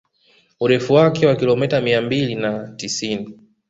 Urefu 0.59 0.93
wake 0.93 1.25
wa 1.27 1.35
kilomita 1.35 1.81
mia 1.81 2.01
mbili 2.01 2.35
na 2.35 2.67
tisini 2.67 3.39